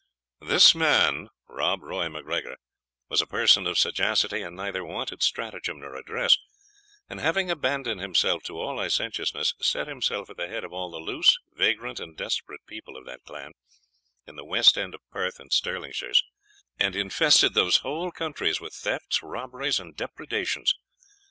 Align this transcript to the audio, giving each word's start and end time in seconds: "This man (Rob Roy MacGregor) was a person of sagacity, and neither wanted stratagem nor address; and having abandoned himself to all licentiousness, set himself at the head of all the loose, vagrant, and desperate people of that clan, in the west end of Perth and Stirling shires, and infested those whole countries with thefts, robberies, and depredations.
"This 0.39 0.73
man 0.73 1.27
(Rob 1.47 1.83
Roy 1.83 2.09
MacGregor) 2.09 2.57
was 3.07 3.21
a 3.21 3.27
person 3.27 3.67
of 3.67 3.77
sagacity, 3.77 4.41
and 4.41 4.55
neither 4.55 4.83
wanted 4.83 5.21
stratagem 5.21 5.79
nor 5.79 5.93
address; 5.93 6.35
and 7.07 7.19
having 7.19 7.51
abandoned 7.51 8.01
himself 8.01 8.41
to 8.45 8.57
all 8.59 8.77
licentiousness, 8.77 9.53
set 9.61 9.87
himself 9.87 10.27
at 10.31 10.37
the 10.37 10.47
head 10.47 10.63
of 10.63 10.73
all 10.73 10.89
the 10.89 10.97
loose, 10.97 11.37
vagrant, 11.53 11.99
and 11.99 12.17
desperate 12.17 12.65
people 12.65 12.97
of 12.97 13.05
that 13.05 13.21
clan, 13.25 13.51
in 14.25 14.37
the 14.37 14.43
west 14.43 14.75
end 14.75 14.95
of 14.95 15.07
Perth 15.11 15.39
and 15.39 15.53
Stirling 15.53 15.91
shires, 15.93 16.23
and 16.79 16.95
infested 16.95 17.53
those 17.53 17.77
whole 17.85 18.09
countries 18.11 18.59
with 18.59 18.73
thefts, 18.73 19.21
robberies, 19.21 19.79
and 19.79 19.95
depredations. 19.95 20.73